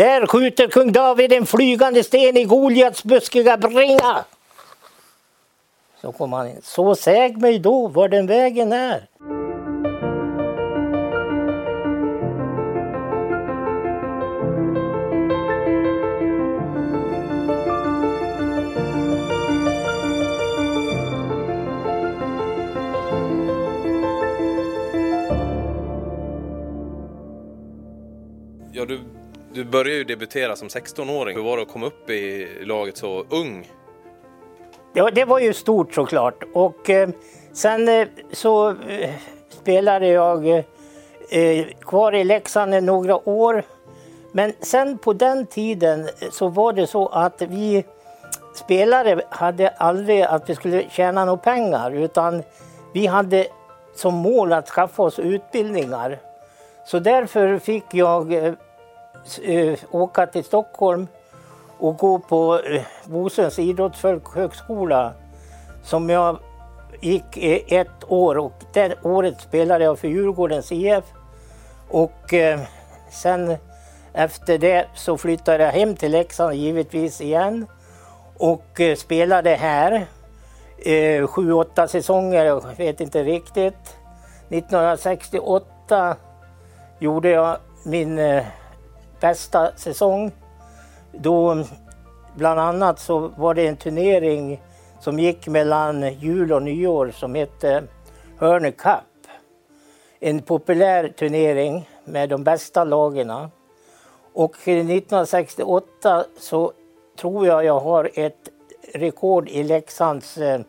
Där 0.00 0.26
skjuter 0.26 0.68
kung 0.68 0.92
David 0.92 1.32
en 1.32 1.46
flygande 1.46 2.04
sten 2.04 2.36
i 2.36 2.44
Goliats 2.44 3.04
buskiga 3.04 3.56
bringa. 3.56 4.24
Så 6.00 6.12
kom 6.12 6.32
han 6.32 6.48
in. 6.48 6.60
Så 6.62 6.94
säg 6.94 7.36
mig 7.36 7.58
då 7.58 7.88
var 7.88 8.08
den 8.08 8.26
vägen 8.26 8.72
är. 8.72 9.06
Du 29.60 29.64
började 29.64 29.96
ju 29.96 30.04
debutera 30.04 30.56
som 30.56 30.68
16-åring. 30.68 31.36
Hur 31.36 31.42
var 31.42 31.56
det 31.56 31.62
att 31.62 31.68
komma 31.68 31.86
upp 31.86 32.10
i 32.10 32.48
laget 32.60 32.96
så 32.96 33.24
ung? 33.30 33.70
Ja, 34.92 35.10
det 35.10 35.24
var 35.24 35.38
ju 35.38 35.52
stort 35.52 35.94
såklart. 35.94 36.44
Och 36.54 36.90
eh, 36.90 37.08
sen 37.52 37.88
eh, 37.88 38.08
så 38.32 38.68
eh, 38.70 39.10
spelade 39.48 40.06
jag 40.06 40.48
eh, 40.48 40.64
eh 41.30 41.66
kvar 41.80 42.14
i 42.14 42.24
Leksand 42.24 42.74
i 42.74 42.80
några 42.80 43.28
år. 43.28 43.62
Men 44.32 44.52
sen 44.60 44.98
på 44.98 45.12
den 45.12 45.46
tiden 45.46 46.00
eh, 46.00 46.30
så 46.30 46.48
var 46.48 46.72
det 46.72 46.86
så 46.86 47.06
att 47.06 47.42
vi 47.42 47.84
spelare 48.54 49.22
hade 49.30 49.68
aldrig 49.68 50.22
att 50.22 50.50
vi 50.50 50.54
skulle 50.54 50.90
tjäna 50.90 51.24
några 51.24 51.38
pengar 51.38 51.90
utan 51.90 52.42
vi 52.92 53.06
hade 53.06 53.46
som 53.94 54.14
mål 54.14 54.52
att 54.52 54.68
skaffa 54.68 55.02
oss 55.02 55.18
utbildningar. 55.18 56.18
Så 56.86 56.98
därför 56.98 57.58
fick 57.58 57.84
jag 57.90 58.32
eh, 58.32 58.54
Eh, 59.42 59.78
åka 59.90 60.26
till 60.26 60.44
Stockholm 60.44 61.06
och 61.78 61.98
gå 61.98 62.18
på 62.18 62.60
eh, 62.60 62.82
Bosöns 63.04 63.58
idrottsfolkhögskola 63.58 65.12
som 65.82 66.10
jag 66.10 66.38
gick 67.00 67.36
i 67.36 67.76
ett 67.76 68.04
år 68.08 68.38
och 68.38 68.52
det 68.72 68.94
året 69.02 69.40
spelade 69.40 69.84
jag 69.84 69.98
för 69.98 70.08
Djurgårdens 70.08 70.72
IF. 70.72 71.04
Och 71.88 72.34
sen 73.10 73.56
efter 74.12 74.58
det 74.58 74.86
så 74.94 75.16
flyttade 75.18 75.64
jag 75.64 75.72
hem 75.72 75.96
till 75.96 76.12
Leksand 76.12 76.54
givetvis 76.54 77.20
igen 77.20 77.66
och 78.38 78.80
spelade 78.96 79.50
här 79.50 80.06
sju, 81.26 81.52
åtta 81.52 81.88
säsonger, 81.88 82.44
jag 82.44 82.64
vet 82.76 83.00
inte 83.00 83.22
riktigt. 83.22 83.96
1968 84.48 86.16
gjorde 86.98 87.30
jag 87.30 87.56
min 87.84 88.42
bästa 89.20 89.72
säsong. 89.76 90.32
Då 91.12 91.64
bland 92.34 92.60
annat 92.60 93.00
så 93.00 93.18
var 93.18 93.54
det 93.54 93.66
en 93.66 93.76
turnering 93.76 94.62
som 95.00 95.18
gick 95.18 95.48
mellan 95.48 96.12
jul 96.12 96.52
och 96.52 96.62
nyår 96.62 97.10
som 97.14 97.34
hette 97.34 97.82
Hörne 98.38 98.72
Cup. 98.72 99.26
En 100.20 100.42
populär 100.42 101.08
turnering 101.08 101.88
med 102.04 102.28
de 102.28 102.44
bästa 102.44 102.84
lagen. 102.84 103.32
Och 104.32 104.56
1968 104.56 106.24
så 106.38 106.72
tror 107.18 107.46
jag 107.46 107.64
jag 107.64 107.80
har 107.80 108.10
ett 108.14 108.48
rekord 108.94 109.48
i 109.48 109.62
Leksands 109.62 110.38
eh, 110.38 110.60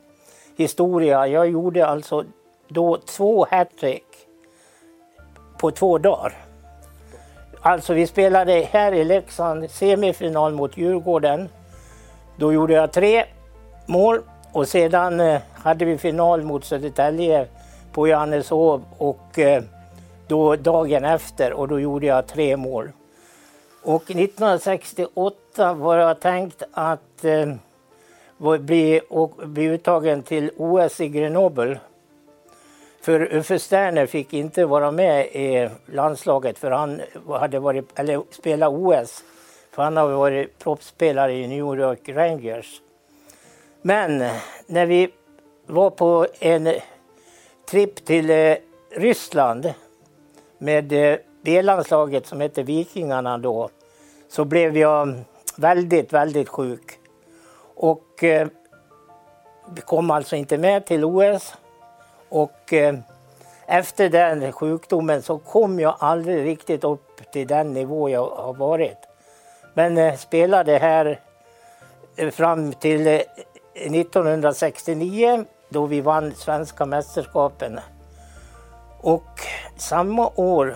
historia. 0.55 1.27
Jag 1.27 1.49
gjorde 1.49 1.87
alltså 1.87 2.23
då 2.67 2.97
två 2.97 3.47
hattrick 3.51 4.05
på 5.57 5.71
två 5.71 5.97
dagar. 5.97 6.50
Alltså 7.63 7.93
vi 7.93 8.07
spelade 8.07 8.67
här 8.71 8.91
i 8.91 9.03
Leksand 9.03 9.71
semifinal 9.71 10.53
mot 10.53 10.77
Djurgården. 10.77 11.49
Då 12.35 12.53
gjorde 12.53 12.73
jag 12.73 12.91
tre 12.91 13.25
mål 13.85 14.21
och 14.51 14.67
sedan 14.67 15.19
eh, 15.19 15.41
hade 15.53 15.85
vi 15.85 15.97
final 15.97 16.41
mot 16.41 16.65
Södertälje 16.65 17.47
på 17.91 18.07
Johanneshov 18.07 18.83
och 18.97 19.39
eh, 19.39 19.63
då 20.27 20.55
dagen 20.55 21.05
efter 21.05 21.53
och 21.53 21.67
då 21.67 21.79
gjorde 21.79 22.05
jag 22.05 22.27
tre 22.27 22.57
mål. 22.57 22.91
Och 23.83 24.11
1968 24.11 25.73
var 25.73 25.97
jag 25.97 26.19
tänkt 26.19 26.63
att 26.71 27.25
eh, 27.25 28.59
bli, 28.59 29.01
och, 29.09 29.31
bli 29.45 29.63
uttagen 29.63 30.23
till 30.23 30.51
OS 30.57 31.01
i 31.01 31.09
Grenoble 31.09 31.79
för 33.01 33.33
Uffe 33.33 33.59
Sterner 33.59 34.05
fick 34.05 34.33
inte 34.33 34.65
vara 34.65 34.91
med 34.91 35.25
i 35.25 35.69
landslaget 35.85 36.59
för 36.59 36.71
han 36.71 37.01
hade 37.27 37.59
varit, 37.59 37.99
eller 37.99 38.23
spela 38.31 38.69
OS. 38.69 39.23
För 39.71 39.83
han 39.83 39.97
har 39.97 40.07
varit 40.07 40.59
proffsspelare 40.59 41.33
i 41.33 41.47
New 41.47 41.57
York 41.57 42.09
Rangers. 42.09 42.81
Men 43.81 44.17
när 44.65 44.85
vi 44.85 45.09
var 45.65 45.89
på 45.89 46.27
en 46.39 46.73
tripp 47.69 48.05
till 48.05 48.29
eh, 48.29 48.55
Ryssland 48.91 49.73
med 50.57 50.93
eh, 50.93 51.17
B-landslaget 51.41 52.27
som 52.27 52.41
hette 52.41 52.63
Vikingarna 52.63 53.37
då 53.37 53.69
så 54.29 54.45
blev 54.45 54.77
jag 54.77 55.23
väldigt, 55.55 56.13
väldigt 56.13 56.49
sjuk. 56.49 56.99
Och 57.75 58.23
eh, 58.23 58.47
kom 59.85 60.11
alltså 60.11 60.35
inte 60.35 60.57
med 60.57 60.85
till 60.85 61.05
OS. 61.05 61.53
Och 62.31 62.73
eh, 62.73 62.95
efter 63.65 64.09
den 64.09 64.51
sjukdomen 64.51 65.21
så 65.21 65.37
kom 65.37 65.79
jag 65.79 65.95
aldrig 65.99 66.45
riktigt 66.45 66.83
upp 66.83 67.31
till 67.31 67.47
den 67.47 67.73
nivå 67.73 68.09
jag 68.09 68.29
har 68.29 68.53
varit. 68.53 68.97
Men 69.73 69.97
eh, 69.97 70.15
spelade 70.15 70.77
här 70.77 71.19
eh, 72.15 72.29
fram 72.29 72.73
till 72.73 73.07
eh, 73.07 73.21
1969 73.73 75.45
då 75.69 75.85
vi 75.85 76.01
vann 76.01 76.35
svenska 76.35 76.85
mästerskapen. 76.85 77.79
Och 79.01 79.39
samma 79.77 80.31
år 80.35 80.75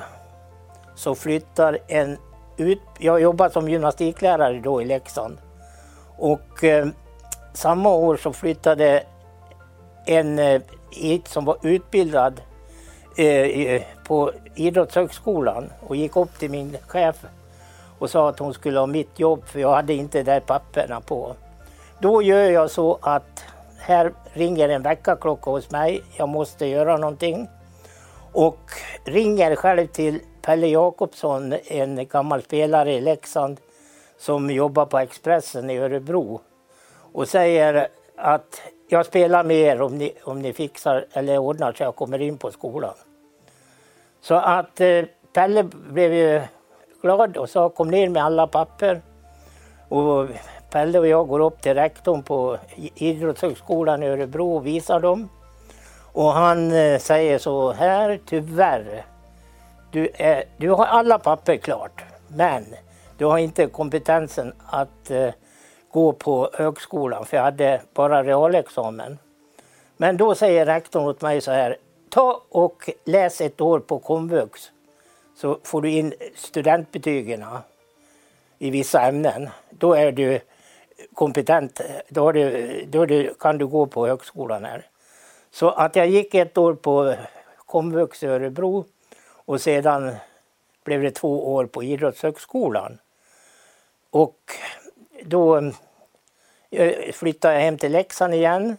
så 0.96 1.16
flyttar 1.16 1.78
en 1.88 2.18
ut... 2.58 2.82
Jag 3.00 3.22
jobbade 3.22 3.54
som 3.54 3.70
gymnastiklärare 3.70 4.60
då 4.60 4.82
i 4.82 4.86
Leksand. 4.86 5.38
Och 6.18 6.64
eh, 6.64 6.88
samma 7.54 7.90
år 7.90 8.18
så 8.18 8.34
flyttade 8.34 9.04
en 10.06 10.40
eh, 10.40 10.62
som 11.26 11.46
var 11.46 11.58
utbildad 11.62 12.42
eh, 13.18 13.82
på 14.08 14.32
Idrottshögskolan 14.56 15.70
och 15.88 15.96
gick 15.96 16.16
upp 16.16 16.40
till 16.40 16.52
min 16.52 16.78
chef 16.88 17.26
och 18.00 18.10
sa 18.10 18.30
att 18.30 18.40
hon 18.40 18.54
skulle 18.54 18.80
ha 18.80 18.86
mitt 18.86 19.20
jobb 19.20 19.46
för 19.46 19.60
jag 19.60 19.76
hade 19.76 19.94
inte 19.94 20.24
där 20.24 20.40
papperna 20.40 21.02
på. 21.02 21.36
Då 22.00 22.22
gör 22.22 22.52
jag 22.52 22.72
så 22.72 22.98
att 23.02 23.44
här 23.80 24.14
ringer 24.34 24.70
en 24.70 24.82
väckarklocka 24.82 25.52
hos 25.52 25.72
mig, 25.72 26.04
jag 26.18 26.30
måste 26.30 26.66
göra 26.66 26.98
någonting. 26.98 27.48
Och 28.32 28.60
ringer 29.04 29.56
själv 29.56 29.88
till 29.88 30.20
Pelle 30.42 30.68
Jakobsson, 30.68 31.54
en 31.68 32.08
gammal 32.08 32.42
spelare 32.42 32.94
i 32.94 33.02
Leksand 33.02 33.60
som 34.18 34.50
jobbar 34.50 34.86
på 34.86 35.00
Expressen 35.00 35.70
i 35.70 35.78
Örebro 35.78 36.42
och 37.14 37.28
säger 37.28 37.88
att 38.18 38.62
jag 38.88 39.06
spelar 39.06 39.44
med 39.44 39.58
er 39.58 39.82
om 39.82 39.98
ni, 39.98 40.14
om 40.24 40.40
ni 40.40 40.54
fixar 40.54 41.06
eller 41.14 41.38
ordnar 41.38 41.74
så 41.74 41.84
jag 41.84 41.96
kommer 41.96 42.22
in 42.22 42.38
på 42.38 42.52
skolan. 42.52 42.94
Så 44.22 44.36
att 44.36 44.82
eh, 44.82 45.06
Pelle 45.34 45.64
blev 45.64 46.14
ju 46.14 46.42
glad 47.02 47.38
och 47.38 47.50
sa 47.50 47.70
kom 47.70 47.92
ner 47.92 48.10
med 48.10 48.24
alla 48.24 48.48
papper. 48.48 49.02
Och 49.90 50.28
Pelle 50.70 51.00
och 51.00 51.08
jag 51.08 51.28
går 51.28 51.40
upp 51.40 51.62
till 51.62 51.74
rektorn 51.74 52.24
på 52.24 52.58
Idrottshögskolan 52.96 54.04
i 54.04 54.08
Örebro 54.08 54.56
och 54.56 54.66
visar 54.66 55.00
dem. 55.00 55.30
Och 56.12 56.32
han 56.32 56.72
eh, 56.72 57.00
säger 57.00 57.38
så 57.38 57.72
här, 57.72 58.20
tyvärr, 58.26 59.06
du, 59.92 60.10
är, 60.14 60.44
du 60.58 60.70
har 60.70 60.86
alla 60.86 61.20
papper 61.20 61.58
klart, 61.58 62.04
men 62.28 62.66
du 63.18 63.26
har 63.26 63.38
inte 63.38 63.68
kompetensen 63.68 64.54
att 64.66 65.12
eh, 65.12 65.30
gå 65.96 66.12
på 66.12 66.50
högskolan 66.54 67.26
för 67.26 67.38
jag 67.38 67.44
hade 67.44 67.82
bara 67.94 68.24
realexamen. 68.24 69.18
Men 69.98 70.18
då 70.18 70.36
säger 70.36 70.66
rektorn 70.66 71.08
åt 71.08 71.22
mig 71.22 71.42
så 71.42 71.52
här, 71.52 71.78
ta 72.10 72.42
och 72.50 72.90
läs 73.06 73.42
ett 73.42 73.62
år 73.62 73.80
på 73.80 74.00
komvux 74.00 74.72
så 75.36 75.60
får 75.64 75.82
du 75.82 75.90
in 75.92 76.14
studentbetygen 76.36 77.46
i 78.60 78.70
vissa 78.70 79.02
ämnen. 79.02 79.50
Då 79.70 79.94
är 79.94 80.12
du 80.12 80.40
kompetent, 81.14 81.82
då, 82.10 82.32
du, 82.32 82.86
då 82.90 83.06
du, 83.06 83.34
kan 83.40 83.58
du 83.58 83.68
gå 83.68 83.86
på 83.86 84.08
högskolan 84.08 84.66
här. 84.66 84.86
Så 85.52 85.70
att 85.70 85.96
jag 85.96 86.08
gick 86.08 86.34
ett 86.34 86.58
år 86.58 86.74
på 86.74 87.16
komvux 87.58 88.24
i 88.24 88.28
Örebro 88.28 88.86
och 89.46 89.62
sedan 89.62 90.16
blev 90.84 91.02
det 91.02 91.12
två 91.12 91.54
år 91.54 91.66
på 91.66 91.84
Idrottshögskolan. 91.84 92.98
Och 94.10 94.40
då 95.24 95.72
flyttade 97.14 97.54
jag 97.54 97.62
hem 97.62 97.78
till 97.78 97.92
Leksand 97.92 98.34
igen. 98.34 98.78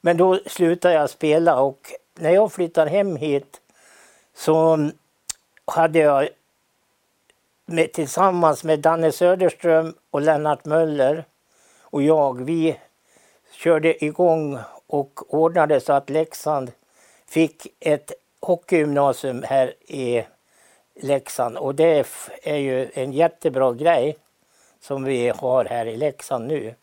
Men 0.00 0.16
då 0.16 0.38
slutade 0.46 0.94
jag 0.94 1.10
spela 1.10 1.60
och 1.60 1.92
när 2.14 2.30
jag 2.30 2.52
flyttade 2.52 2.90
hem 2.90 3.16
hit 3.16 3.60
så 4.34 4.90
hade 5.64 5.98
jag 5.98 6.28
med, 7.66 7.92
tillsammans 7.92 8.64
med 8.64 8.80
Danne 8.80 9.12
Söderström 9.12 9.94
och 10.10 10.20
Lennart 10.20 10.64
Möller 10.64 11.24
och 11.80 12.02
jag, 12.02 12.44
vi 12.44 12.76
körde 13.52 14.04
igång 14.04 14.58
och 14.86 15.34
ordnade 15.34 15.80
så 15.80 15.92
att 15.92 16.10
Leksand 16.10 16.72
fick 17.26 17.66
ett 17.80 18.12
hockeygymnasium 18.40 19.42
här 19.42 19.74
i 19.80 20.24
Leksand. 20.94 21.56
Och 21.56 21.74
det 21.74 22.06
är 22.42 22.56
ju 22.56 22.90
en 22.94 23.12
jättebra 23.12 23.72
grej 23.72 24.16
som 24.80 25.04
vi 25.04 25.28
har 25.28 25.64
här 25.64 25.86
i 25.86 25.96
Leksand 25.96 26.46
nu. 26.46 26.74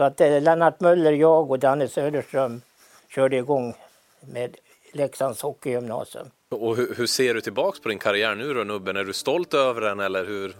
Så 0.00 0.04
att 0.04 0.20
eh, 0.20 0.42
Lennart 0.42 0.80
Möller, 0.80 1.12
jag 1.12 1.50
och 1.50 1.58
Danne 1.58 1.88
Söderström 1.88 2.62
körde 3.08 3.36
igång 3.36 3.74
med 4.20 4.56
Leksands 4.92 5.42
hockeygymnasium. 5.42 6.26
Och 6.50 6.76
hur, 6.76 6.94
hur, 6.96 7.06
ser 7.06 7.34
du 7.34 7.40
tillbaks 7.40 7.80
på 7.80 7.88
din 7.88 7.98
karriär 7.98 8.34
nu 8.34 8.54
då 8.54 8.64
Nubben? 8.64 8.96
Är 8.96 9.04
du 9.04 9.12
stolt 9.12 9.54
över 9.54 9.80
den 9.80 10.00
eller 10.00 10.24
hur, 10.24 10.56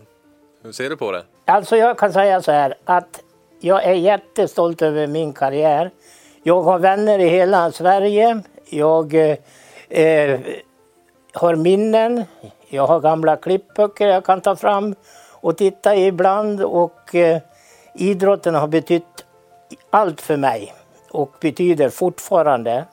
hur 0.63 0.73
ser 0.73 0.91
du 0.91 0.97
på 0.97 1.13
det? 1.13 1.25
Alltså 1.45 1.77
jag 1.77 1.99
kan 1.99 2.13
säga 2.13 2.43
så 2.43 2.53
här 2.53 2.75
att 2.85 3.23
jag 3.61 3.85
är 3.85 3.93
jättestolt 3.93 4.83
över 4.83 5.07
min 5.07 5.33
karriär. 5.33 5.91
Jag 6.43 6.63
har 6.63 6.79
vänner 6.79 7.19
i 7.19 7.29
hela 7.29 7.73
Sverige. 7.73 8.43
Jag 8.71 9.15
eh, 9.15 9.37
eh 9.89 10.41
har 11.33 11.57
minnen. 11.57 12.25
Jag 12.69 12.87
har 12.87 13.01
gamla 13.01 13.37
klippböcker 13.37 14.09
jag 14.09 14.25
kan 14.25 14.41
ta 14.41 14.57
fram 14.57 14.95
och 15.31 15.57
titta 15.57 15.97
ibland. 15.97 16.61
Och 16.61 17.15
eh, 17.15 17.39
idrotten 17.95 18.55
har 18.55 18.69
betytt 18.69 19.25
allt 19.91 20.21
för 20.21 20.37
mig 20.37 20.75
och 21.11 21.31
betyder 21.41 21.91
fortfarande. 21.91 22.85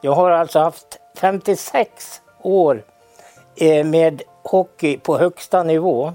Jag 0.00 0.12
har 0.12 0.30
alltså 0.30 0.58
haft 0.58 0.98
56 1.20 2.20
år 2.42 2.82
eh, 3.56 3.86
med 3.86 4.22
hockey 4.42 4.98
på 4.98 5.18
högsta 5.18 5.62
nivå. 5.62 6.12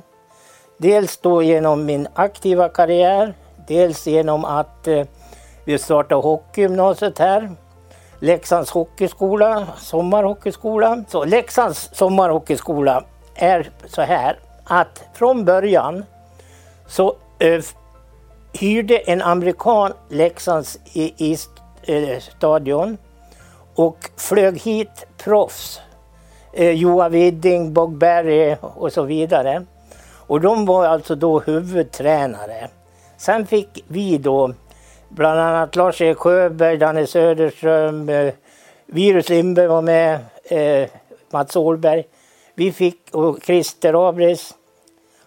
Dels 0.77 1.18
då 1.18 1.44
genom 1.44 1.85
min 1.85 2.07
aktiva 2.13 2.69
karriär, 2.69 3.33
dels 3.68 4.07
genom 4.07 4.45
att 4.45 4.88
eh, 4.88 5.06
vi 5.65 5.77
startade 5.77 6.21
hockeygymnasiet 6.21 7.19
här. 7.19 7.51
Leksands 8.19 8.71
hockeyskola, 8.71 9.68
sommarhockeyskola. 9.77 11.03
Så 11.07 11.25
Leksands 11.25 11.89
sommarhockeyskola 11.94 13.03
är 13.36 13.69
så 13.88 14.01
här 14.01 14.39
att 14.63 15.03
från 15.13 15.45
början 15.45 16.06
så 16.88 17.15
eh, 17.39 17.62
hyrde 18.53 18.97
en 18.97 19.21
amerikan 19.21 19.94
Leksands 20.09 20.79
i, 20.94 21.31
i 21.31 21.38
eh, 21.83 22.19
stadion 22.19 22.97
och 23.75 24.09
flög 24.17 24.61
hit 24.61 25.05
proffs. 25.17 25.81
Eh, 26.53 26.71
Joa 26.71 27.09
Widding, 27.09 27.73
Bog 27.73 27.97
Berry 27.97 28.55
och 28.61 28.94
så 28.94 29.03
vidare. 29.03 29.65
Och 30.27 30.41
de 30.41 30.65
var 30.65 30.85
alltså 30.85 31.15
då 31.15 31.39
huvudtränare. 31.39 32.69
Sen 33.17 33.47
fick 33.47 33.85
vi 33.88 34.17
då 34.17 34.53
bland 35.09 35.39
annat 35.39 35.75
Lars-Erik 35.75 36.17
Sjöberg, 36.17 36.77
Danne 36.77 37.07
Söderström, 37.07 38.09
eh, 38.09 38.33
Virus 38.85 39.29
Lindberg 39.29 39.67
var 39.67 39.81
med, 39.81 40.19
eh, 40.44 40.89
Mats 41.31 41.55
Åhlberg. 41.55 42.03
Vi 42.55 42.71
fick, 42.71 43.00
och 43.11 43.44
Christer 43.44 44.09
Abris 44.09 44.53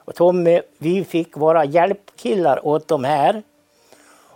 och 0.06 0.14
Tommy, 0.14 0.61
vi 0.79 1.05
fick 1.05 1.37
vara 1.37 1.64
hjälpkillar 1.64 2.67
åt 2.67 2.88
de 2.88 3.05
här. 3.05 3.43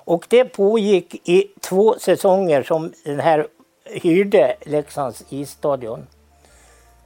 Och 0.05 0.27
det 0.29 0.45
pågick 0.45 1.29
i 1.29 1.47
två 1.61 1.95
säsonger 1.99 2.63
som 2.63 2.93
den 3.05 3.21
här 3.21 3.47
hyrde 3.85 4.57
Leksands 4.61 5.25
isstadion. 5.29 6.07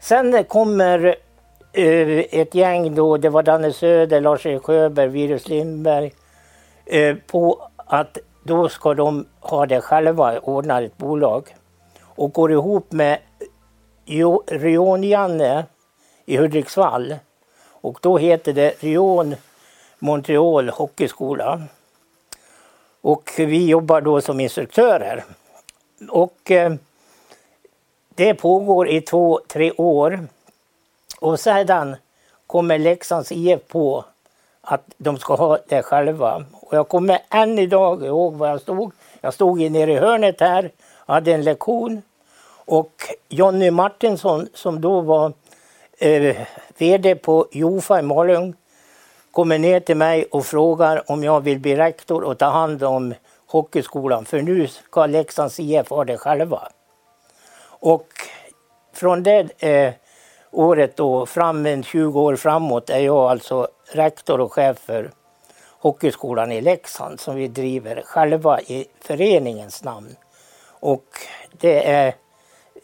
Sen 0.01 0.45
kommer 0.45 1.17
eh, 1.73 2.19
ett 2.19 2.55
gäng 2.55 2.95
då, 2.95 3.17
det 3.17 3.31
var 3.31 3.43
Danne 3.43 3.73
Söder, 3.73 4.21
Lars-Erik 4.21 4.63
Sjöberg, 4.63 5.09
Virus 5.09 5.49
Lindberg, 5.49 6.13
eh, 6.87 7.17
på 7.27 7.69
att 7.77 8.19
då 8.43 8.69
ska 8.69 8.95
de 8.95 9.27
ha 9.41 9.67
det 9.67 9.81
själva, 9.81 10.39
ordna 10.39 10.81
ett 10.81 10.97
bolag. 10.97 11.57
Och 12.03 12.33
går 12.33 12.53
ihop 12.53 12.93
med 12.93 13.19
Rion-Janne 14.47 15.65
i 16.27 16.37
Hudiksvall. 16.37 17.15
Och 17.85 17.99
då 18.03 18.19
heter 18.19 18.53
det 18.53 18.83
Rion 18.83 19.35
Montreal 19.99 20.69
Hockeyskola. 20.69 21.63
Och 23.01 23.31
vi 23.37 23.67
jobbar 23.67 24.01
då 24.01 24.21
som 24.21 24.41
instruktörer. 24.41 25.25
Och 26.09 26.51
eh, 26.51 26.75
det 28.15 28.35
pågår 28.35 28.89
i 28.89 29.01
två, 29.01 29.41
tre 29.49 29.73
år. 29.73 30.27
Och 31.21 31.41
sedan 31.41 31.97
kommer 32.47 32.79
Leksands 32.79 33.33
IF 33.33 33.61
på 33.69 34.05
att 34.61 34.85
de 34.97 35.19
ska 35.19 35.35
ha 35.35 35.59
det 35.69 35.83
själva. 35.83 36.45
Och 36.53 36.77
jag 36.77 36.89
kommer 36.89 37.19
än 37.31 37.59
idag 37.59 38.05
ihåg 38.05 38.35
var 38.35 38.49
jag 38.49 38.61
stod. 38.61 38.93
Jag 39.21 39.35
stod 39.35 39.71
nere 39.71 39.93
i 39.93 39.97
hörnet 39.97 40.41
här, 40.41 40.71
hade 41.07 41.33
en 41.33 41.43
lektion. 41.43 42.03
Och 42.67 42.93
Jonny 43.29 43.71
Martinsson 43.71 44.49
som 44.55 44.81
då 44.81 45.01
var 45.01 45.33
eh, 45.99 46.37
VD 46.79 47.15
på 47.15 47.49
Jofa 47.53 47.99
i 47.99 48.03
Malung 48.03 48.55
kommer 49.33 49.59
ner 49.59 49.81
till 49.81 49.97
mig 49.97 50.25
och 50.31 50.47
frågar 50.47 51.11
om 51.11 51.25
jag 51.25 51.41
vill 51.41 51.61
bli 51.61 51.77
rektor 51.77 52.25
och 52.25 52.39
ta 52.39 52.47
hand 52.47 52.83
om 52.83 53.15
hockeyskolan 53.47 54.25
för 54.25 54.43
nu 54.43 54.67
ska 54.67 55.07
Leksands 55.07 55.61
IF 55.61 55.91
ha 55.91 56.05
det 56.05 56.17
själva. 56.17 56.69
Och 57.65 58.09
från 58.93 59.23
det 59.23 59.63
eh, 59.63 59.93
året 60.51 60.97
då 60.97 61.27
fram 61.27 61.67
en 61.67 61.83
20 61.83 62.21
år 62.21 62.37
framåt 62.37 62.91
är 62.91 62.99
jag 62.99 63.31
alltså 63.31 63.69
rektor 63.93 64.41
och 64.41 64.53
chef 64.53 64.79
för 64.79 65.11
Hockeyskolan 65.85 66.53
i 66.53 66.61
Leksand 66.61 67.21
som 67.21 67.35
vi 67.35 67.49
driver 67.49 68.03
själva 68.05 68.61
i 68.61 68.87
föreningens 69.01 69.85
namn. 69.85 70.17
Och 70.81 71.05
det 71.51 71.91
är, 71.91 72.09
eh, 72.09 72.15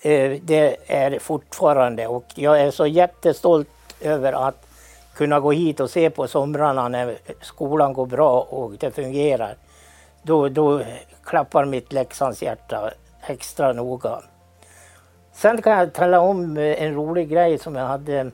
Eh, 0.03 0.41
det 0.43 0.77
är 0.87 1.19
fortfarande 1.19 2.07
och 2.07 2.25
jag 2.35 2.61
är 2.61 2.71
så 2.71 2.87
jättestolt 2.87 3.69
över 4.01 4.33
att 4.49 4.67
kunna 5.15 5.41
gå 5.41 5.53
hit 5.53 5.81
och 5.81 5.91
se 5.91 6.11
på 6.11 6.29
somrarna 6.29 6.89
när 6.89 7.19
skolan 7.41 7.93
går 7.93 8.07
bra 8.07 8.41
och 8.41 8.73
det 8.73 8.91
fungerar. 8.91 9.55
Då, 10.23 10.49
då 10.49 10.81
klappar 11.25 11.65
mitt 11.65 11.93
Leksands 11.93 12.43
hjärta 12.43 12.91
extra 13.27 13.73
noga. 13.73 14.21
Sen 15.33 15.63
kan 15.63 15.79
jag 15.79 15.93
tala 15.93 16.21
om 16.21 16.57
eh, 16.57 16.83
en 16.83 16.95
rolig 16.95 17.29
grej 17.29 17.59
som 17.59 17.75
jag 17.75 17.87
hade. 17.87 18.31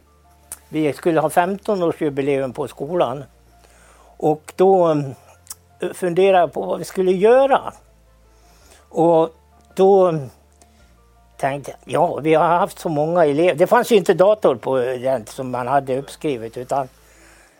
Vi 0.69 0.93
skulle 0.93 1.21
ha 1.21 1.29
15-årsjubileum 1.29 2.53
på 2.53 2.69
skolan. 2.69 3.25
Och 4.17 4.53
då 4.57 4.91
eh, 4.91 5.93
funderade 5.95 6.39
jag 6.39 6.53
på 6.53 6.63
vad 6.63 6.79
vi 6.79 6.85
skulle 6.85 7.13
göra. 7.13 7.73
Och 8.89 9.31
då 9.75 10.19
tänkte 11.37 11.77
ja 11.85 12.17
vi 12.17 12.35
har 12.35 12.47
haft 12.47 12.79
så 12.79 12.89
många 12.89 13.25
elever. 13.25 13.55
Det 13.55 13.67
fanns 13.67 13.93
ju 13.93 13.97
inte 13.97 14.15
dator 14.15 14.55
på 14.55 14.77
den 14.79 15.27
som 15.27 15.51
man 15.51 15.67
hade 15.67 15.99
uppskrivet 15.99 16.57
utan 16.57 16.89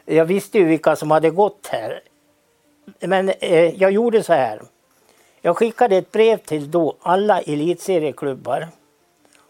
jag 0.05 0.25
visste 0.25 0.59
ju 0.59 0.65
vilka 0.65 0.97
som 0.97 1.11
hade 1.11 1.31
gått 1.31 1.67
här. 1.71 2.01
Men 3.01 3.29
eh, 3.29 3.83
jag 3.83 3.91
gjorde 3.91 4.23
så 4.23 4.33
här. 4.33 4.63
Jag 5.41 5.57
skickade 5.57 5.97
ett 5.97 6.13
brev 6.13 6.37
till 6.37 6.71
då 6.71 6.97
alla 7.01 7.41
elitserieklubbar 7.41 8.69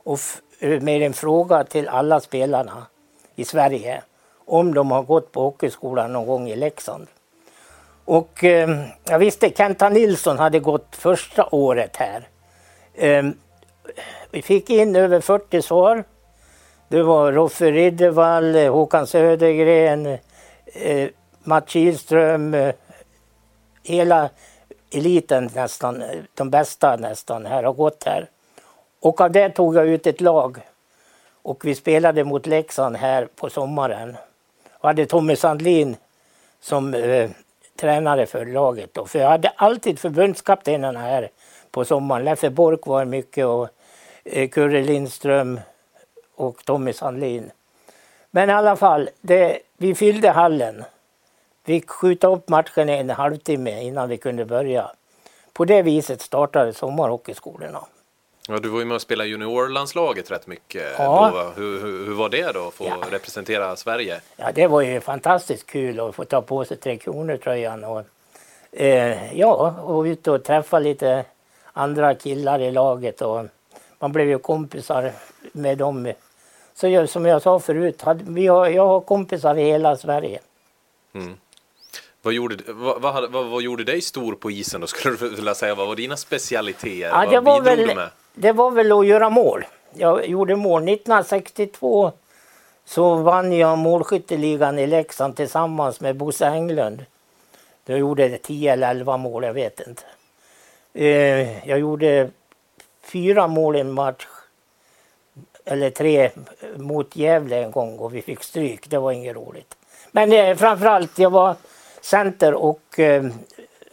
och 0.04 0.21
eh, 0.59 0.80
med 0.80 1.02
en 1.02 1.12
fråga 1.12 1.64
till 1.64 1.88
alla 1.88 2.21
spelarna 2.21 2.87
i 3.35 3.45
Sverige 3.45 4.02
om 4.45 4.75
de 4.75 4.90
har 4.90 5.02
gått 5.02 5.33
på 5.33 5.40
hockeyskolan 5.42 6.12
någon 6.12 6.26
gång 6.26 6.49
i 6.49 6.56
Leksand. 6.56 7.06
Och 8.04 8.45
eh, 8.45 8.87
jag 9.04 9.18
visste 9.18 9.50
Kenta 9.50 9.88
Nilsson 9.88 10.38
hade 10.38 10.59
gått 10.59 10.97
första 10.97 11.49
året 11.50 11.97
här. 11.97 12.28
Eh, 12.95 13.25
vi 14.31 14.43
fick 14.43 14.71
in 14.71 14.97
över 14.97 15.21
40 15.21 15.62
svar. 15.62 16.05
Det 16.88 17.02
var 17.02 17.33
Roffe 17.33 17.71
Riddervall, 17.71 18.57
Håkan 18.57 19.07
Södergren, 19.07 20.07
eh, 20.66 21.09
Mats 21.45 21.71
Kihlström, 21.71 22.55
eh, 22.55 22.75
hela 23.83 24.31
eliten 24.90 25.50
nästan, 25.55 26.05
de 26.35 26.50
bästa 26.50 26.97
nästan 26.97 27.47
här 27.47 27.62
har 27.62 27.73
gått 27.73 28.05
här. 28.05 28.28
Och 29.00 29.21
av 29.21 29.31
det 29.31 29.49
tog 29.49 29.76
jag 29.76 29.88
ut 29.88 30.07
ett 30.07 30.21
lag. 30.21 30.59
Och 31.43 31.64
vi 31.64 31.75
spelade 31.75 32.25
mot 32.25 32.47
Leksand 32.47 32.97
här 32.97 33.28
på 33.37 33.50
sommaren. 33.50 34.16
Och 34.73 34.88
hade 34.88 35.07
Tommy 35.07 35.37
Sandlin 35.37 35.97
som 36.61 36.95
eh, 36.95 37.31
tränare 37.81 38.26
för 38.26 38.47
laget. 38.47 38.95
Då. 38.95 39.07
För 39.07 39.19
jag 39.19 39.28
hade 39.28 39.49
alltid 39.49 39.99
förbundskaptenerna 39.99 41.00
här 41.00 41.31
på 41.71 41.85
sommaren. 41.85 42.25
Leffe 42.25 42.50
Bork 42.50 42.87
var 42.87 43.05
mycket 43.05 43.47
och 43.47 43.69
Kurre 44.52 44.83
Lindström 44.83 45.61
och 46.35 46.64
Tommy 46.64 46.92
Sandlin. 46.92 47.50
Men 48.30 48.50
i 48.50 48.52
alla 48.52 48.76
fall, 48.76 49.11
det, 49.21 49.59
vi 49.76 49.95
fyllde 49.95 50.30
hallen. 50.30 50.85
Vi 51.64 51.85
skjuta 51.87 52.26
upp 52.28 52.49
matchen 52.49 52.88
en 52.88 53.11
halvtimme 53.11 53.83
innan 53.83 54.09
vi 54.09 54.16
kunde 54.16 54.45
börja. 54.45 54.90
På 55.52 55.64
det 55.64 55.83
viset 55.83 56.21
startade 56.23 56.73
sommarhockeyskolorna. 56.73 57.80
Ja, 58.49 58.59
du 58.59 58.68
var 58.68 58.78
ju 58.78 58.85
med 58.85 58.95
och 58.95 59.00
spelade 59.00 59.28
juniorlandslaget 59.30 60.30
rätt 60.30 60.47
mycket. 60.47 60.83
Ja. 60.99 61.30
Då. 61.35 61.62
Hur, 61.62 61.80
hur, 61.80 62.06
hur 62.06 62.14
var 62.14 62.28
det 62.28 62.52
då 62.52 62.68
att 62.68 62.75
få 62.75 62.85
Ja. 62.85 62.97
representera 63.11 63.76
Sverige? 63.76 64.21
Ja, 64.37 64.47
det 64.54 64.66
var 64.66 64.80
ju 64.80 65.00
fantastiskt 65.00 65.66
kul 65.66 66.00
att 66.00 66.14
få 66.14 66.25
ta 66.25 66.42
på 66.42 66.64
sig 66.64 66.76
Tre 66.76 66.97
Kronor-tröjan 66.97 67.85
och 67.85 68.02
eh, 68.73 69.38
ja, 69.38 69.75
och 69.83 70.02
ut 70.02 70.26
och 70.28 70.45
träffa 70.45 70.78
lite 70.78 71.25
andra 71.73 72.14
killar 72.14 72.59
i 72.61 72.71
laget 72.71 73.23
och 73.23 73.45
man 73.98 74.12
blev 74.12 74.28
ju 74.28 74.38
kompisar 74.38 75.12
med 75.52 75.78
dem. 75.78 76.12
Så 76.74 76.88
jag, 76.88 77.08
som 77.08 77.26
jag 77.26 77.42
sa 77.42 77.58
förut, 77.58 78.02
hade, 78.02 78.24
vi 78.26 78.46
har, 78.46 78.66
jag 78.66 78.86
har 78.86 79.00
kompisar 79.00 79.58
i 79.58 79.64
hela 79.64 79.96
Sverige. 79.96 80.40
Vad 82.22 82.34
gjorde, 82.34 82.56
vad, 82.72 83.02
vad, 83.02 83.30
vad, 83.30 83.46
vad 83.46 83.62
gjorde 83.62 83.84
dig 83.84 84.00
stor 84.00 84.34
på 84.34 84.50
isen 84.50 84.80
då 84.80 84.86
skulle 84.86 85.16
du 85.16 85.28
vilja 85.28 85.54
säga? 85.54 85.74
Vad 85.74 85.86
var 85.88 85.96
dina 85.96 86.16
specialiteter? 86.16 87.08
Ja, 87.08 87.26
det, 87.30 87.40
var 87.40 87.60
väl, 87.60 88.00
det 88.34 88.52
var 88.52 88.70
väl 88.70 88.92
att 88.92 89.06
göra 89.06 89.30
mål. 89.30 89.64
Jag 89.94 90.28
gjorde 90.28 90.56
mål 90.56 90.82
1962 90.82 92.12
så 92.84 93.14
vann 93.14 93.52
jag 93.52 93.78
målskytteligan 93.78 94.78
i 94.78 94.86
Leksand 94.86 95.36
tillsammans 95.36 96.00
med 96.00 96.16
Bosse 96.16 96.46
Englund. 96.46 97.04
Jag 97.84 97.98
gjorde 97.98 98.38
10 98.38 98.72
eller 98.72 98.90
11 98.90 99.16
mål, 99.16 99.44
jag 99.44 99.52
vet 99.52 99.80
inte. 99.88 100.02
Eh, 100.94 101.68
jag 101.68 101.78
gjorde 101.78 102.30
fyra 103.12 103.46
mål 103.46 103.76
i 103.76 103.80
en 103.80 103.92
match. 103.92 104.26
Eller 105.64 105.90
tre 105.90 106.30
mot 106.76 107.16
Gävle 107.16 107.64
en 107.64 107.70
gång 107.70 107.98
och 107.98 108.14
vi 108.14 108.22
fick 108.22 108.42
stryk. 108.42 108.90
Det 108.90 108.98
var 108.98 109.12
inget 109.12 109.36
roligt. 109.36 109.76
Men 110.12 110.32
eh, 110.32 110.56
framförallt, 110.56 111.18
jag 111.18 111.30
var 111.30 111.56
center 112.00 112.54
och 112.54 112.98
eh, 112.98 113.25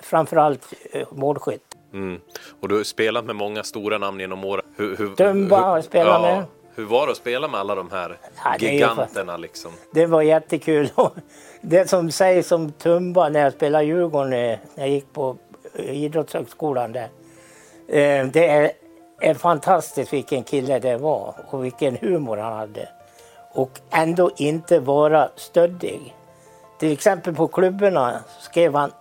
framförallt 0.01 0.73
eh, 0.91 1.07
målskytt. 1.11 1.63
Mm. 1.93 2.21
Och 2.59 2.69
du 2.69 2.75
har 2.75 2.83
spelat 2.83 3.25
med 3.25 3.35
många 3.35 3.63
stora 3.63 3.97
namn 3.97 4.19
genom 4.19 4.43
åren. 4.43 4.65
Hur, 4.77 4.97
hur, 4.97 5.15
Tumba 5.15 5.57
har 5.59 5.75
jag 5.77 5.85
spelat 5.85 6.21
med. 6.21 6.43
Hur 6.75 6.85
var 6.85 7.05
det 7.05 7.11
att 7.11 7.17
spela 7.17 7.47
med 7.47 7.59
alla 7.59 7.75
de 7.75 7.91
här 7.91 8.17
Ja, 8.43 8.55
det 8.59 8.65
giganterna 8.65 9.37
liksom? 9.37 9.71
Det 9.91 10.05
var 10.05 10.21
jättekul. 10.21 10.89
Det 11.61 11.89
som 11.89 12.11
sägs 12.11 12.51
om 12.51 12.71
Tumba 12.71 13.29
när 13.29 13.39
jag 13.39 13.53
spelade 13.53 13.85
Djurgården, 13.85 14.33
eh, 14.33 14.59
när 14.75 14.83
jag 14.83 14.89
gick 14.89 15.13
på 15.13 15.37
eh, 15.75 16.03
idrottshögskolan 16.03 16.91
där. 16.91 17.09
Eh, 17.87 18.27
Det 18.27 18.47
är, 18.47 18.71
är 19.21 19.33
fantastiskt 19.33 20.13
vilken 20.13 20.43
kille 20.43 20.79
det 20.79 20.97
var 20.97 21.35
och 21.49 21.65
vilken 21.65 21.95
humor 21.95 22.37
han 22.37 22.53
hade. 22.53 22.89
Och 23.53 23.79
ändå 23.91 24.31
inte 24.35 24.79
vara 24.79 25.29
stöddig. 25.35 26.15
Till 26.79 26.91
exempel 26.91 27.35
på 27.35 27.47
klubborna 27.47 28.19
skrev 28.39 28.75
han 28.75 28.91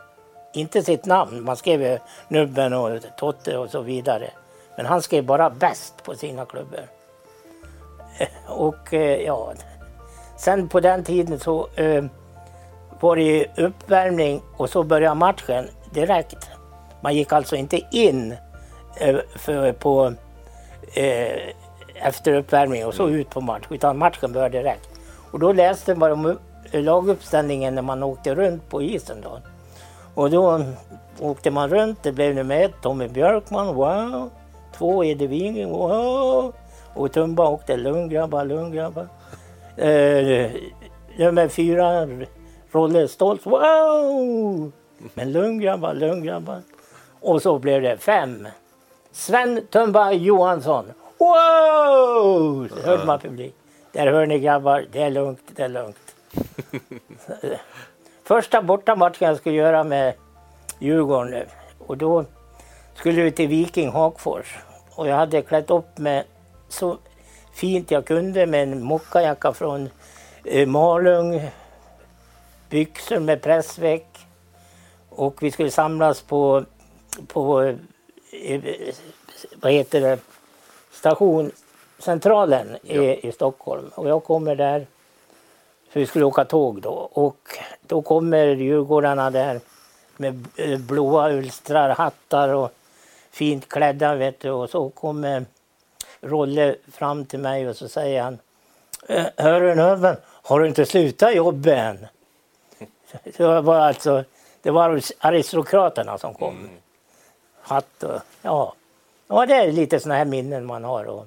inte 0.53 0.83
sitt 0.83 1.07
namn. 1.07 1.45
Man 1.45 1.57
skrev 1.57 1.83
ju 1.83 1.99
Nubben 2.29 2.73
och 2.73 3.01
Totte 3.17 3.59
och 3.59 3.71
så 3.71 3.81
vidare. 3.81 4.31
Men 4.77 4.87
han 4.87 5.03
skrev 5.03 5.25
bara 5.25 5.51
bäst 5.51 6.03
på 6.05 6.15
sina 6.15 6.45
klubbor. 6.45 6.87
Och 8.47 8.95
eh, 8.95 9.21
ja, 9.23 9.53
sen 10.37 10.69
på 10.69 10.81
den 10.81 11.05
tiden 11.05 11.41
så 11.41 11.69
eh, 11.77 12.05
var 13.01 13.17
det 13.17 13.23
ju 13.23 13.47
uppvärmning 13.57 14.43
och 14.57 14.71
så 14.71 14.83
började 14.83 15.15
matchen 15.15 15.69
direkt. 15.91 16.49
Man 17.01 17.15
gick 17.15 17.33
alltså 17.33 17.57
inte 17.57 17.81
in 17.91 18.37
för, 19.37 19.73
på, 19.73 20.13
eh, 20.95 21.55
efter 21.95 22.35
uppvärmning 22.35 22.87
och 22.87 22.95
så 22.95 23.09
ut 23.09 23.31
på 23.31 23.41
match, 23.41 23.65
utan 23.71 23.99
matchen 23.99 24.33
började 24.33 24.59
direkt. 24.59 24.89
Och 25.31 25.39
då 25.39 25.53
läste 25.53 25.95
man 25.95 26.13
om 26.13 26.39
eh, 26.71 26.83
laguppställningen 26.83 27.75
när 27.75 27.83
man 27.83 28.03
åkte 28.03 28.35
runt 28.35 28.69
på 28.69 28.83
isen. 28.83 29.21
Då. 29.21 29.39
Och 30.15 30.31
då 30.31 30.65
åkte 31.21 31.51
man 31.51 31.69
runt, 31.69 32.03
det 32.03 32.13
blev 32.13 32.35
nummer 32.35 32.65
ett 32.65 32.75
Tommy 32.83 33.09
Björkman, 33.09 33.75
wow. 33.75 34.31
Två 34.79 35.01
Wingren, 35.01 35.71
wow. 35.71 36.55
Och 36.95 37.13
Tumba 37.13 37.49
åkte 37.49 37.77
lugn 37.77 38.09
grabbar, 38.09 38.45
lugn 38.45 38.73
grabbar. 38.73 39.09
Eh, 39.77 40.51
nummer 41.19 41.49
fyra 41.49 42.09
Rolle 42.73 43.09
Stoltz, 43.09 43.47
wow. 43.47 44.73
Men 45.15 45.33
lugn 45.33 45.61
grabbar, 45.61 45.95
lugn 45.95 46.25
grabbar. 46.25 46.63
Och 47.21 47.43
så 47.43 47.59
blev 47.59 47.83
det 47.83 47.97
fem. 47.97 48.49
Sven 49.13 49.67
Tumba 49.71 50.13
Johansson, 50.13 50.93
wow. 51.19 52.69
Så 52.69 52.81
hörde 52.83 53.05
man 53.05 53.21
publik. 53.21 53.55
Där 53.93 54.07
hör 54.07 54.27
ni 54.27 54.39
grabbar, 54.39 54.85
det 54.93 55.03
är 55.03 55.11
lugnt, 55.11 55.41
det 55.47 55.63
är 55.63 55.69
lugnt. 55.69 56.15
Första 58.25 58.63
bortamatchen 58.63 59.29
jag 59.29 59.37
skulle 59.37 59.55
göra 59.55 59.85
med 59.85 60.15
Djurgården 60.79 61.47
och 61.79 61.97
då 61.97 62.25
skulle 62.95 63.23
vi 63.23 63.31
till 63.33 63.49
Viking 63.49 63.91
Hagfors. 63.91 64.59
Och 64.95 65.09
jag 65.09 65.17
hade 65.17 65.43
klätt 65.43 65.71
upp 65.71 65.99
mig 65.99 66.25
så 66.69 66.99
fint 67.53 67.91
jag 67.91 68.05
kunde 68.05 68.47
med 68.47 68.63
en 68.63 68.83
mockajacka 68.83 69.53
från 69.53 69.91
eh, 70.45 70.69
Malung, 70.69 71.51
byxor 72.69 73.21
med 73.21 73.43
pressväck 73.43 74.27
och 75.09 75.43
vi 75.43 75.51
skulle 75.51 75.71
samlas 75.71 76.23
på, 76.23 76.65
på 77.27 77.75
vad 79.55 79.73
heter 79.73 80.01
det, 80.01 80.19
station 80.93 81.51
Centralen 81.99 82.77
i, 82.83 83.29
i 83.29 83.33
Stockholm. 83.33 83.91
Och 83.95 84.09
jag 84.09 84.25
kommer 84.25 84.57
där, 84.57 84.87
för 85.91 86.01
vi 86.01 86.07
skulle 86.07 86.25
åka 86.25 86.45
tåg 86.45 86.83
då. 86.83 86.93
Och 87.13 87.59
då 87.81 88.03
kommer 88.03 88.47
djurgårdarna 88.47 89.31
där 89.31 89.61
med 90.17 90.47
eh, 90.57 90.79
blåa 90.79 91.31
ulstrar, 91.33 91.89
hattar 91.91 92.49
och 92.49 92.71
fint 93.31 93.69
klädda 93.69 94.15
vet 94.15 94.41
du. 94.41 94.51
Och 94.51 94.71
så 94.71 94.89
kommer 94.91 95.45
Rolle 96.21 96.77
fram 96.93 97.25
till 97.27 97.39
mig 97.39 97.69
och 97.69 97.77
så 97.77 97.89
säger 97.89 98.23
han 98.23 98.39
"Eh, 99.09 99.25
Hörru 99.37 99.75
Növen, 99.75 100.17
har 100.25 100.61
du 100.61 100.69
inte 100.69 100.87
slutat 100.87 101.35
jobba 101.35 101.71
än? 101.75 102.07
Så 103.37 103.43
det 103.55 103.61
var 103.61 103.79
alltså, 103.79 104.25
det 104.63 104.71
var 104.71 105.01
aristokraterna 105.19 106.19
som 106.19 106.35
kom. 106.35 106.69
Hatt 107.63 108.03
och, 108.03 108.21
ja. 108.43 108.75
Ja, 109.29 109.47
det 109.47 109.55
är 109.55 109.73
lite 109.73 110.01
såna 110.01 110.15
här 110.15 110.25
minnen 110.25 110.67
man 110.67 110.85
har. 110.85 111.05
Och, 111.05 111.27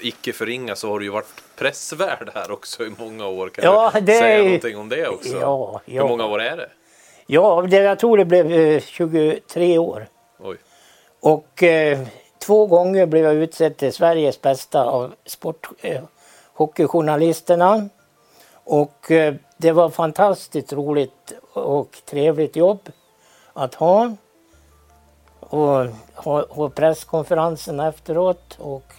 Icke 0.00 0.32
förringa 0.32 0.76
så 0.76 0.90
har 0.90 0.98
du 0.98 1.04
ju 1.04 1.10
varit 1.10 1.42
pressvärd 1.56 2.30
här 2.34 2.50
också 2.50 2.86
i 2.86 2.92
många 2.98 3.26
år. 3.26 3.48
Kan 3.48 3.64
Ja, 3.64 3.90
du 3.94 4.00
det 4.00 4.18
säga 4.18 4.44
någonting 4.44 4.76
om 4.78 4.88
det 4.88 5.08
också? 5.08 5.36
Ja, 5.36 5.80
ja. 5.84 6.02
Hur 6.02 6.08
många 6.08 6.26
år 6.26 6.40
är 6.40 6.56
det? 6.56 6.68
ja, 7.26 7.66
det, 7.70 7.76
jag 7.76 7.98
tror 7.98 8.16
det 8.16 8.24
blev 8.24 8.52
eh, 8.52 8.80
23 8.80 9.78
år. 9.78 10.08
Oj. 10.38 10.56
Och 11.20 11.62
eh, 11.62 11.98
två 12.38 12.66
gånger 12.66 13.06
blev 13.06 13.24
jag 13.24 13.34
utsedd 13.34 13.76
till 13.76 13.92
Sveriges 13.92 14.40
bästa 14.42 14.84
av 14.84 15.14
sporthockeyjournalisterna. 15.26 17.76
Eh, 17.76 17.84
och 18.64 19.10
eh, 19.10 19.34
det 19.56 19.72
var 19.72 19.90
fantastiskt 19.90 20.72
roligt 20.72 21.32
och 21.52 21.96
trevligt 22.04 22.56
jobb 22.56 22.88
att 23.52 23.74
ha. 23.74 24.12
Och 25.50 25.86
ha, 26.14 26.44
ha 26.48 26.68
presskonferensen 26.68 27.80
efteråt. 27.80 28.56
Och 28.58 28.92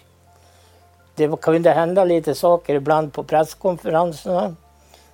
det 1.15 1.41
kunde 1.41 1.71
hända 1.71 2.03
lite 2.03 2.35
saker 2.35 2.75
ibland 2.75 3.13
på 3.13 3.23
presskonferenserna 3.23 4.55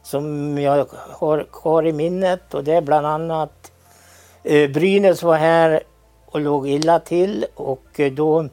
som 0.03 0.58
jag 0.58 0.88
har 0.94 1.46
kvar 1.51 1.88
i 1.88 1.94
minnet. 1.94 2.53
Och 2.53 2.63
det 2.63 2.74
är 2.74 2.82
bland 2.82 3.08
annat 3.08 3.72
eh, 4.44 4.70
Brynäs 4.70 5.24
var 5.24 5.38
här 5.38 5.84
och 6.25 6.41
låg 6.41 6.67
illa 6.67 7.00
till 7.00 7.46
och 7.56 8.00
eh, 8.00 8.12
då 8.12 8.50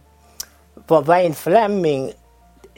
var 0.87 1.03
Wayne 1.03 1.35
Fleming 1.35 2.13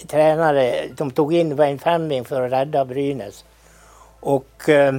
tränare. 0.07 0.89
De 0.97 1.11
tog 1.11 1.35
in 1.35 1.57
Wayne 1.57 1.79
Fleming 1.79 2.25
för 2.25 2.43
att 2.43 2.53
rädda 2.53 2.85
Brynäs. 2.85 3.45
Och 4.21 4.69
eh, 4.69 4.93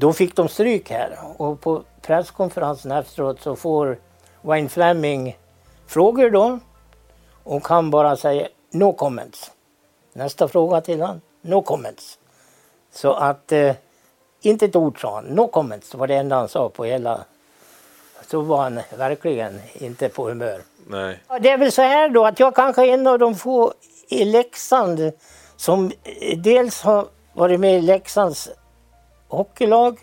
då 0.00 0.12
fick 0.12 0.36
de 0.36 0.48
stryk 0.48 0.90
här. 0.90 1.18
Och 1.36 1.60
på 1.60 1.82
presskonferensen 2.02 2.92
efteråt 2.92 3.40
så 3.40 3.56
får 3.56 3.98
Wayne 4.42 4.68
Fleming 4.68 5.38
frågor 5.86 6.30
då. 6.30 6.58
Och 7.44 7.68
han 7.68 7.90
bara 7.90 8.16
säger 8.16 8.48
no 8.70 8.92
comments. 8.92 9.50
Nästa 10.12 10.48
fråga 10.48 10.80
till 10.80 11.02
han, 11.02 11.20
no 11.42 11.62
comments. 11.62 12.18
Så 12.92 13.12
att 13.12 13.52
eh, 13.52 13.74
inte 14.42 14.64
ett 14.64 14.76
ord 14.76 15.00
sa 15.00 15.14
han, 15.14 15.24
no 15.24 15.46
comments 15.46 15.94
var 15.94 16.06
det 16.06 16.14
enda 16.14 16.36
han 16.36 16.48
sa 16.48 16.68
på 16.68 16.84
hela 16.84 17.24
så 18.30 18.40
var 18.40 18.62
han 18.62 18.80
verkligen 18.98 19.60
inte 19.74 20.08
på 20.08 20.28
humör. 20.28 20.62
Nej. 20.86 21.18
Det 21.40 21.50
är 21.50 21.58
väl 21.58 21.72
så 21.72 21.82
här 21.82 22.08
då 22.08 22.26
att 22.26 22.40
jag 22.40 22.54
kanske 22.54 22.86
är 22.86 22.94
en 22.94 23.06
av 23.06 23.18
de 23.18 23.34
få 23.34 23.72
i 24.08 24.24
Leksand 24.24 25.12
som 25.56 25.92
eh, 26.04 26.38
dels 26.38 26.82
har 26.82 27.06
varit 27.32 27.60
med 27.60 27.78
i 27.78 27.80
Leksands 27.80 28.48
hockeylag. 29.30 29.98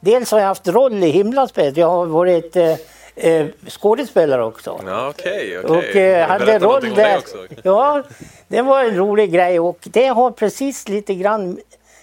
Dels 0.00 0.30
har 0.30 0.38
jag 0.38 0.46
haft 0.46 0.68
roll 0.68 1.04
i 1.04 1.10
himlaspelet. 1.10 1.76
Jag 1.76 1.90
har 1.90 2.06
varit 2.06 2.56
eh, 2.56 2.76
eh, 3.16 3.46
skådespelare 3.68 4.44
också. 4.44 4.80
Ja, 4.86 5.08
okej, 5.08 5.58
okej. 5.58 5.78
Och 5.78 5.96
eh, 5.96 6.28
hade 6.28 6.58
roll 6.58 6.94
där. 6.94 7.18
också. 7.18 7.36
Ja, 7.62 8.02
det 8.48 8.62
var 8.62 8.84
en 8.84 8.96
rolig 8.96 9.32
grej 9.32 9.60
och 9.60 9.78
det 9.82 10.06
har 10.06 10.30
precis 10.30 10.88
lite 10.88 11.14
grann 11.14 11.58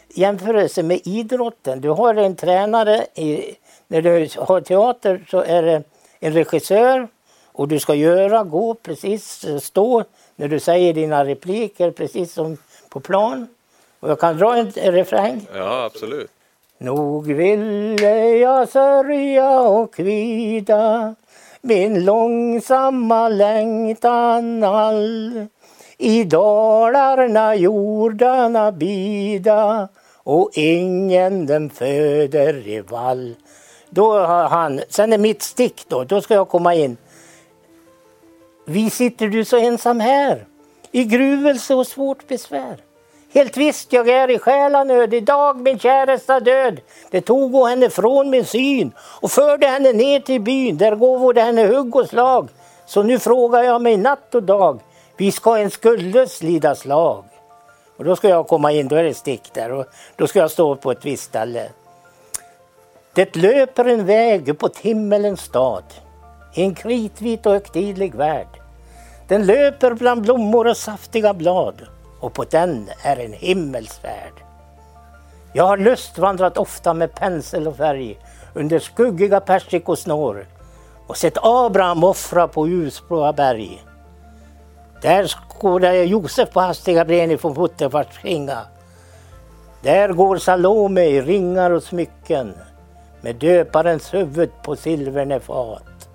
jämförelse 0.10 0.84
med 0.84 1.02
idrotten. 1.04 1.82
Du 1.82 1.90
har 1.90 2.16
en 2.16 2.36
tränare, 2.36 3.06
i, 3.16 3.56
när 3.88 4.02
du 4.02 4.30
har 4.38 4.62
teater 4.62 5.26
så 5.30 5.42
är 5.42 5.64
det 5.64 5.84
en 6.20 6.34
regissör 6.34 7.08
Och 7.52 7.68
du 7.68 7.80
ska 7.80 7.94
göra, 7.96 8.44
gå 8.44 8.74
precis, 8.74 9.46
stå 9.62 10.04
när 10.36 10.48
du 10.48 10.60
säger 10.60 10.94
dina 10.94 11.26
repliker 11.26 11.92
precis 11.92 12.34
som 12.34 12.58
på 12.90 13.00
plan. 13.00 13.48
Och 14.00 14.10
jag 14.10 14.20
kan 14.20 14.38
dra 14.38 14.58
en 14.58 14.72
refräng. 14.72 15.48
Ja, 15.54 15.84
absolut. 15.84 16.32
Nog 16.82 17.28
ville 17.28 18.38
jag 18.38 18.70
sörja 18.70 19.62
och 19.62 19.94
kvida 19.94 21.16
min 21.62 22.06
långsamma 22.06 23.30
längtan 23.30 24.64
all 24.64 25.46
i 25.98 26.24
dalarna 26.24 27.56
jordarna 27.56 28.72
bida 28.72 29.90
och 30.24 30.50
ingen 30.54 31.46
den 31.46 31.70
föder 31.70 32.68
i 32.68 32.82
vall. 32.82 33.36
Då 33.90 34.14
har 34.14 34.50
han, 34.50 34.82
sen 34.90 35.14
är 35.14 35.18
mitt 35.18 35.42
stick 35.42 35.86
då, 35.88 36.04
då 36.04 36.22
ska 36.22 36.34
jag 36.34 36.50
komma 36.50 36.76
in. 36.76 36.98
Vi 38.66 38.90
sitter 38.90 39.28
du 39.28 39.46
så 39.46 39.58
ensam 39.58 40.00
här 40.00 40.46
i 40.92 41.04
gruvelse 41.04 41.76
och 41.76 41.88
svårt 41.88 42.28
besvär. 42.28 42.89
Helt 43.34 43.58
visst 43.58 43.94
jag 43.94 44.08
är 44.08 44.30
i 44.30 44.40
själanöd, 44.40 45.14
idag 45.14 45.62
min 45.62 45.80
käresta 45.80 46.40
död. 46.40 46.80
Det 47.10 47.22
tog 47.22 47.56
och 47.56 47.68
henne 47.68 47.90
från 47.90 48.30
min 48.30 48.46
syn 48.46 48.92
och 49.00 49.32
förde 49.32 49.68
henne 49.68 49.94
ner 49.94 50.20
till 50.20 50.42
byn. 50.42 50.78
Där 50.78 50.96
gåvode 50.96 51.42
henne 51.42 51.68
hugg 51.68 51.96
och 51.96 52.08
slag. 52.08 52.50
Så 52.86 53.04
nu 53.04 53.20
frågar 53.20 53.64
jag 53.64 53.82
mig 53.82 53.98
natt 53.98 54.36
och 54.36 54.44
dag, 54.44 54.80
vi 55.18 55.32
ska 55.32 55.58
en 55.58 55.72
skuldlös 55.72 56.44
lida 56.44 56.76
slag. 56.76 57.24
Och 57.98 58.06
då 58.06 58.16
ska 58.16 58.30
jag 58.30 58.48
komma 58.48 58.72
in, 58.72 58.88
då 58.88 58.96
är 58.96 59.04
det 59.04 59.14
stick 59.14 59.54
där 59.54 59.72
och 59.72 59.86
då 60.16 60.28
ska 60.28 60.40
jag 60.40 60.52
stå 60.52 60.76
på 60.76 60.92
ett 60.92 61.06
visst 61.06 61.24
ställe. 61.24 61.70
Det 63.14 63.36
löper 63.36 63.86
en 63.86 64.06
väg 64.06 64.50
uppåt 64.50 64.78
himmelens 64.78 65.42
stad, 65.42 65.84
i 66.54 66.64
en 66.64 66.76
kritvit 66.76 67.46
och 67.46 67.52
högtidlig 67.52 68.16
värld. 68.16 68.48
Den 69.28 69.46
löper 69.46 69.94
bland 69.94 70.22
blommor 70.22 70.68
och 70.68 70.78
saftiga 70.78 71.34
blad 71.34 71.88
och 72.20 72.34
på 72.34 72.44
den 72.44 72.90
är 73.04 73.18
en 73.18 73.34
himmelsfärd. 73.34 74.34
Jag 75.54 75.64
har 75.64 75.78
lustvandrat 75.78 76.58
ofta 76.58 76.94
med 76.94 77.16
pensel 77.16 77.68
och 77.68 77.78
färg 77.78 78.20
under 78.54 78.80
skuggiga 78.80 79.40
persikosnår 79.40 80.46
och 81.08 81.18
sett 81.18 81.38
Abraham 81.42 82.04
offra 82.04 82.48
på 82.48 82.68
ljusblåa 82.68 83.34
berg. 83.34 83.84
Där 85.02 85.28
skådar 85.28 85.92
jag 85.92 86.06
Josef 86.06 86.50
på 86.50 86.60
hastiga 86.60 87.06
ben 87.06 87.32
ifrån 87.32 87.56
Puttefars 87.56 88.08
skinga. 88.22 88.60
Där 89.82 90.10
går 90.10 90.38
Salome 90.38 91.06
i 91.06 91.22
ringar 91.22 91.72
och 91.72 91.84
smycken 91.84 92.54
med 93.22 93.36
döparens 93.36 94.14
huvud 94.14 94.50
på 94.64 94.76
silverne 94.76 95.40
fat. 95.40 96.10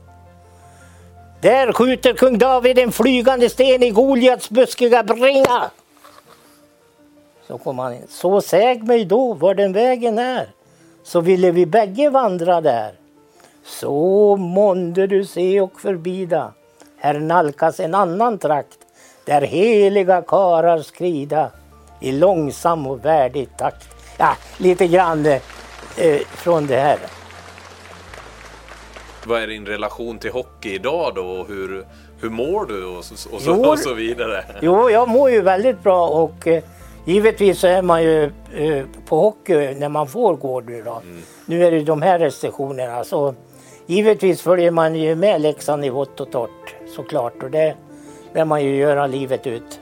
Där 1.40 1.72
skjuter 1.72 2.12
kung 2.12 2.38
David 2.38 2.78
en 2.78 2.92
flygande 2.92 3.48
sten 3.48 3.82
i 3.82 3.90
Goliats 3.90 4.50
buskiga 4.50 5.02
bringa. 5.02 5.70
Så 7.46 7.58
kom 7.58 7.78
han 7.78 7.92
in. 7.92 8.06
Så 8.08 8.40
säg 8.40 8.82
mig 8.82 9.04
då 9.04 9.34
var 9.34 9.54
den 9.54 9.72
vägen 9.72 10.18
är, 10.18 10.48
så 11.02 11.20
ville 11.20 11.50
vi 11.50 11.66
bägge 11.66 12.10
vandra 12.10 12.60
där. 12.60 12.92
Så 13.64 14.36
månde 14.36 15.06
du 15.06 15.24
se 15.24 15.60
och 15.60 15.80
förbida, 15.80 16.52
här 16.96 17.14
nalkas 17.14 17.80
en 17.80 17.94
annan 17.94 18.38
trakt, 18.38 18.78
där 19.24 19.40
heliga 19.40 20.22
karar 20.22 20.78
skrida 20.78 21.50
i 22.00 22.12
långsam 22.12 22.86
och 22.86 23.04
värdig 23.04 23.56
takt. 23.56 23.88
Ja, 24.18 24.36
lite 24.58 24.86
grann 24.86 25.26
eh, 25.26 25.40
från 26.26 26.66
det 26.66 26.80
här. 26.80 26.98
Vad 29.26 29.42
är 29.42 29.46
din 29.46 29.66
relation 29.66 30.18
till 30.18 30.32
hockey 30.32 30.74
idag 30.74 31.12
då? 31.14 31.26
Och 31.26 31.48
hur, 31.48 31.86
hur 32.20 32.30
mår 32.30 32.66
du 32.66 32.84
och 32.84 33.04
så, 33.04 33.34
och 33.34 33.40
så, 33.40 33.70
och 33.70 33.78
så 33.78 33.94
vidare? 33.94 34.44
Jo, 34.62 34.90
jag 34.90 35.08
mår 35.08 35.30
ju 35.30 35.40
väldigt 35.40 35.82
bra 35.82 36.08
och 36.08 36.46
eh, 36.46 36.62
Givetvis 37.04 37.64
är 37.64 37.82
man 37.82 38.02
ju 38.02 38.24
eh, 38.54 38.84
på 39.08 39.16
hockey 39.16 39.74
när 39.74 39.88
man 39.88 40.06
får 40.06 40.36
gå 40.36 40.60
nu 40.60 40.82
då. 40.82 40.92
Mm. 40.92 41.22
Nu 41.46 41.64
är 41.64 41.70
det 41.70 41.80
de 41.80 42.02
här 42.02 42.18
restriktionerna 42.18 43.04
så 43.04 43.34
givetvis 43.86 44.42
följer 44.42 44.70
man 44.70 44.94
ju 44.94 45.14
med 45.14 45.40
Leksand 45.40 45.84
i 45.84 45.88
vått 45.88 46.20
och 46.20 46.30
torrt 46.30 46.74
såklart 46.96 47.42
och 47.42 47.50
det 47.50 47.74
lär 48.34 48.44
man 48.44 48.64
ju 48.64 48.76
göra 48.76 49.06
livet 49.06 49.46
ut. 49.46 49.80